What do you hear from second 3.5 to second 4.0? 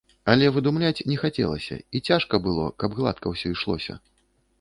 ішлося.